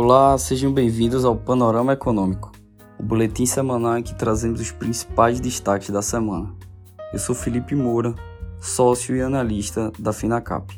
Olá, 0.00 0.38
sejam 0.38 0.72
bem-vindos 0.72 1.24
ao 1.24 1.34
Panorama 1.34 1.92
Econômico, 1.92 2.52
o 3.00 3.02
boletim 3.02 3.44
semanal 3.44 3.98
em 3.98 4.02
que 4.04 4.14
trazemos 4.14 4.60
os 4.60 4.70
principais 4.70 5.40
destaques 5.40 5.90
da 5.90 6.00
semana. 6.00 6.54
Eu 7.12 7.18
sou 7.18 7.34
Felipe 7.34 7.74
Moura, 7.74 8.14
sócio 8.60 9.16
e 9.16 9.20
analista 9.20 9.90
da 9.98 10.12
Finacap. 10.12 10.72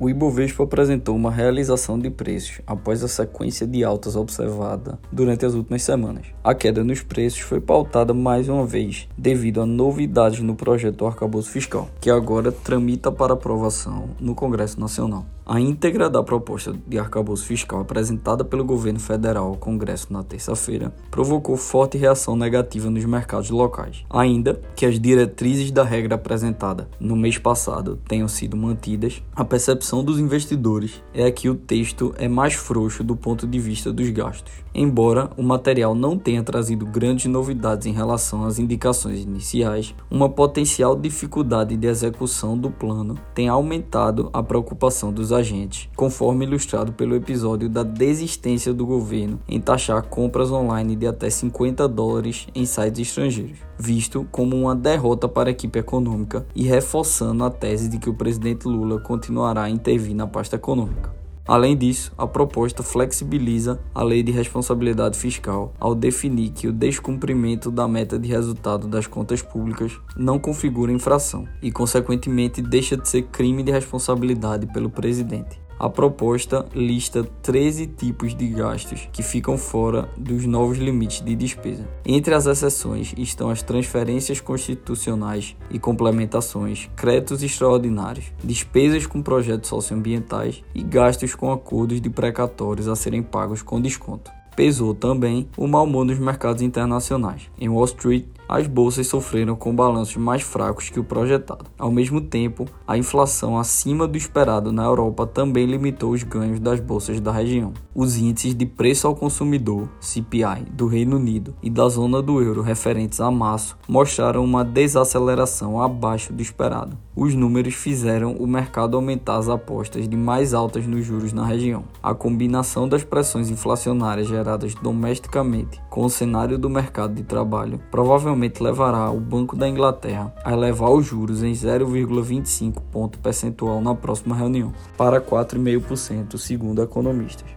O 0.00 0.08
Ibovespa 0.08 0.62
apresentou 0.62 1.16
uma 1.16 1.28
realização 1.28 1.98
de 1.98 2.08
preços 2.08 2.60
após 2.64 3.02
a 3.02 3.08
sequência 3.08 3.66
de 3.66 3.82
altas 3.82 4.14
observada 4.14 4.96
durante 5.10 5.44
as 5.44 5.54
últimas 5.54 5.82
semanas. 5.82 6.26
A 6.44 6.54
queda 6.54 6.84
nos 6.84 7.02
preços 7.02 7.40
foi 7.40 7.60
pautada 7.60 8.14
mais 8.14 8.48
uma 8.48 8.64
vez 8.64 9.08
devido 9.18 9.60
a 9.60 9.66
novidades 9.66 10.38
no 10.38 10.54
projeto 10.54 10.98
do 10.98 11.06
arcabouço 11.06 11.50
fiscal, 11.50 11.88
que 12.00 12.10
agora 12.10 12.52
tramita 12.52 13.10
para 13.10 13.32
aprovação 13.32 14.10
no 14.20 14.36
Congresso 14.36 14.78
Nacional. 14.78 15.26
A 15.50 15.58
íntegra 15.58 16.10
da 16.10 16.22
proposta 16.22 16.74
de 16.86 16.98
arcabouço 16.98 17.46
fiscal 17.46 17.80
apresentada 17.80 18.44
pelo 18.44 18.62
governo 18.62 19.00
federal 19.00 19.46
ao 19.46 19.56
Congresso 19.56 20.12
na 20.12 20.22
terça-feira 20.22 20.92
provocou 21.10 21.56
forte 21.56 21.96
reação 21.96 22.36
negativa 22.36 22.90
nos 22.90 23.02
mercados 23.06 23.48
locais. 23.48 24.04
Ainda 24.10 24.60
que 24.76 24.84
as 24.84 25.00
diretrizes 25.00 25.70
da 25.70 25.82
regra 25.82 26.16
apresentada 26.16 26.86
no 27.00 27.16
mês 27.16 27.38
passado 27.38 27.98
tenham 28.06 28.28
sido 28.28 28.58
mantidas, 28.58 29.22
a 29.34 29.42
percepção 29.42 29.87
dos 29.96 30.18
investidores 30.18 31.02
é 31.14 31.30
que 31.30 31.48
o 31.48 31.54
texto 31.54 32.14
é 32.18 32.28
mais 32.28 32.52
frouxo 32.52 33.02
do 33.02 33.16
ponto 33.16 33.46
de 33.46 33.58
vista 33.58 33.90
dos 33.90 34.10
gastos. 34.10 34.52
Embora 34.74 35.30
o 35.36 35.42
material 35.42 35.94
não 35.94 36.16
tenha 36.16 36.42
trazido 36.42 36.86
grandes 36.86 37.26
novidades 37.26 37.86
em 37.86 37.92
relação 37.92 38.44
às 38.44 38.58
indicações 38.58 39.20
iniciais, 39.20 39.94
uma 40.10 40.28
potencial 40.28 40.94
dificuldade 40.94 41.76
de 41.76 41.86
execução 41.86 42.56
do 42.56 42.70
plano 42.70 43.18
tem 43.34 43.48
aumentado 43.48 44.30
a 44.32 44.42
preocupação 44.42 45.12
dos 45.12 45.32
agentes, 45.32 45.88
conforme 45.96 46.44
ilustrado 46.44 46.92
pelo 46.92 47.16
episódio 47.16 47.68
da 47.68 47.82
desistência 47.82 48.72
do 48.72 48.86
governo 48.86 49.40
em 49.48 49.60
taxar 49.60 50.02
compras 50.02 50.52
online 50.52 50.94
de 50.94 51.06
até 51.06 51.30
50 51.30 51.88
dólares 51.88 52.46
em 52.54 52.66
sites 52.66 53.00
estrangeiros, 53.00 53.58
visto 53.78 54.28
como 54.30 54.54
uma 54.54 54.76
derrota 54.76 55.26
para 55.26 55.48
a 55.48 55.52
equipe 55.52 55.78
econômica 55.78 56.46
e 56.54 56.64
reforçando 56.64 57.42
a 57.42 57.50
tese 57.50 57.88
de 57.88 57.98
que 57.98 58.10
o 58.10 58.14
presidente 58.14 58.68
Lula 58.68 59.00
continuará 59.00 59.62
a 59.62 59.70
intervir 59.78 60.14
na 60.14 60.26
pasta 60.26 60.56
econômica. 60.56 61.16
Além 61.48 61.74
disso, 61.74 62.12
a 62.18 62.26
proposta 62.26 62.82
flexibiliza 62.82 63.80
a 63.94 64.02
lei 64.02 64.22
de 64.22 64.30
responsabilidade 64.30 65.16
fiscal 65.16 65.72
ao 65.80 65.94
definir 65.94 66.50
que 66.50 66.68
o 66.68 66.72
descumprimento 66.72 67.70
da 67.70 67.88
meta 67.88 68.18
de 68.18 68.28
resultado 68.28 68.86
das 68.86 69.06
contas 69.06 69.40
públicas 69.40 69.98
não 70.14 70.38
configura 70.38 70.92
infração 70.92 71.48
e, 71.62 71.72
consequentemente, 71.72 72.60
deixa 72.60 72.98
de 72.98 73.08
ser 73.08 73.22
crime 73.22 73.62
de 73.62 73.72
responsabilidade 73.72 74.66
pelo 74.66 74.90
presidente. 74.90 75.58
A 75.78 75.88
proposta 75.88 76.66
lista 76.74 77.22
13 77.42 77.86
tipos 77.86 78.34
de 78.34 78.48
gastos 78.48 79.08
que 79.12 79.22
ficam 79.22 79.56
fora 79.56 80.08
dos 80.16 80.44
novos 80.44 80.76
limites 80.76 81.20
de 81.20 81.36
despesa. 81.36 81.88
Entre 82.04 82.34
as 82.34 82.46
exceções 82.46 83.14
estão 83.16 83.48
as 83.48 83.62
transferências 83.62 84.40
constitucionais 84.40 85.56
e 85.70 85.78
complementações, 85.78 86.90
créditos 86.96 87.44
extraordinários, 87.44 88.32
despesas 88.42 89.06
com 89.06 89.22
projetos 89.22 89.68
socioambientais 89.68 90.64
e 90.74 90.82
gastos 90.82 91.36
com 91.36 91.52
acordos 91.52 92.00
de 92.00 92.10
precatórios 92.10 92.88
a 92.88 92.96
serem 92.96 93.22
pagos 93.22 93.62
com 93.62 93.80
desconto 93.80 94.32
pesou 94.58 94.92
também 94.92 95.48
o 95.56 95.68
mau 95.68 95.84
humor 95.84 96.04
nos 96.04 96.18
mercados 96.18 96.62
internacionais. 96.62 97.48
Em 97.60 97.68
Wall 97.68 97.84
Street, 97.84 98.24
as 98.48 98.66
bolsas 98.66 99.06
sofreram 99.06 99.54
com 99.54 99.74
balanços 99.74 100.16
mais 100.16 100.42
fracos 100.42 100.88
que 100.88 100.98
o 100.98 101.04
projetado. 101.04 101.66
Ao 101.78 101.90
mesmo 101.90 102.20
tempo, 102.20 102.64
a 102.86 102.96
inflação 102.96 103.58
acima 103.58 104.08
do 104.08 104.16
esperado 104.16 104.72
na 104.72 104.84
Europa 104.84 105.26
também 105.26 105.66
limitou 105.66 106.12
os 106.12 106.22
ganhos 106.22 106.58
das 106.58 106.80
bolsas 106.80 107.20
da 107.20 107.30
região. 107.30 107.74
Os 107.94 108.16
índices 108.16 108.54
de 108.54 108.64
preço 108.64 109.06
ao 109.06 109.14
consumidor, 109.14 109.88
CPI, 110.00 110.64
do 110.72 110.86
Reino 110.86 111.16
Unido 111.16 111.54
e 111.62 111.68
da 111.68 111.88
zona 111.88 112.22
do 112.22 112.40
euro 112.40 112.62
referentes 112.62 113.20
a 113.20 113.30
março 113.30 113.76
mostraram 113.86 114.42
uma 114.44 114.64
desaceleração 114.64 115.82
abaixo 115.82 116.32
do 116.32 116.40
esperado. 116.40 116.96
Os 117.14 117.34
números 117.34 117.74
fizeram 117.74 118.34
o 118.34 118.46
mercado 118.46 118.96
aumentar 118.96 119.38
as 119.38 119.48
apostas 119.48 120.08
de 120.08 120.16
mais 120.16 120.54
altas 120.54 120.86
nos 120.86 121.04
juros 121.04 121.32
na 121.32 121.44
região. 121.44 121.82
A 122.00 122.14
combinação 122.14 122.88
das 122.88 123.02
pressões 123.02 123.50
inflacionárias 123.50 124.28
geradas 124.28 124.74
domesticamente 124.76 125.80
com 125.98 126.04
o 126.04 126.08
cenário 126.08 126.56
do 126.56 126.70
mercado 126.70 127.12
de 127.12 127.24
trabalho 127.24 127.80
provavelmente 127.90 128.62
levará 128.62 129.10
o 129.10 129.18
Banco 129.18 129.56
da 129.56 129.68
Inglaterra 129.68 130.32
a 130.44 130.52
elevar 130.52 130.92
os 130.92 131.04
juros 131.04 131.42
em 131.42 131.50
0,25 131.50 132.80
ponto 132.92 133.18
percentual 133.18 133.80
na 133.80 133.96
próxima 133.96 134.36
reunião, 134.36 134.72
para 134.96 135.20
4,5%, 135.20 136.38
segundo 136.38 136.80
economistas. 136.80 137.50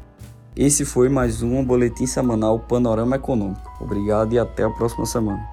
Esse 0.55 0.83
foi 0.85 1.07
mais 1.07 1.43
um 1.43 1.63
boletim 1.63 2.07
semanal 2.07 2.57
Panorama 2.57 3.15
Econômico. 3.15 3.61
Obrigado 3.79 4.33
e 4.33 4.39
até 4.39 4.63
a 4.63 4.71
próxima 4.71 5.05
semana. 5.05 5.50